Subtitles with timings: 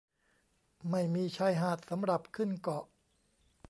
[0.89, 2.85] ไม่มีชายหาดสำหรับขึ้นเกาะ